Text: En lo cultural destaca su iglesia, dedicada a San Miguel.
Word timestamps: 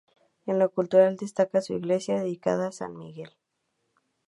En 0.47 0.57
lo 0.57 0.71
cultural 0.71 1.15
destaca 1.15 1.61
su 1.61 1.73
iglesia, 1.75 2.15
dedicada 2.19 2.69
a 2.69 2.71
San 2.71 2.97
Miguel. 2.97 3.29